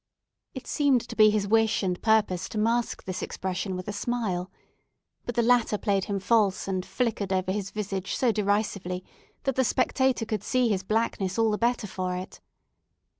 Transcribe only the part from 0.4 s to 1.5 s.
It seemed to be his